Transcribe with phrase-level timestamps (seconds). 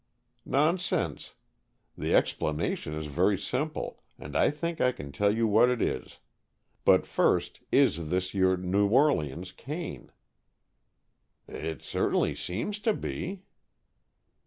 [0.47, 1.35] "Nonsense.
[1.95, 6.17] The explanation is very simple, and I think I can tell you what It is.
[6.83, 10.11] But first, is this your New Orleans cane?"
[11.47, 13.43] "It certainly seems to be."